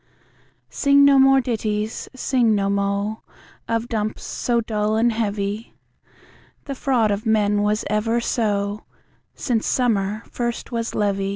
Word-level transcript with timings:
Sing 0.71 1.05
no 1.05 1.19
more 1.19 1.39
ditties, 1.41 2.09
sing 2.15 2.55
no 2.55 2.71
mo, 2.71 3.21
Or 3.69 3.79
dumps 3.81 4.23
so 4.23 4.59
dull 4.59 4.95
and 4.95 5.11
heavy; 5.13 5.75
The 6.65 6.73
fraud 6.73 7.11
of 7.11 7.27
men 7.27 7.61
was 7.61 7.85
ever 7.87 8.19
so, 8.19 8.85
Since 9.35 9.67
summer 9.67 10.23
first 10.31 10.71
was 10.71 10.95
leavy. 10.95 11.29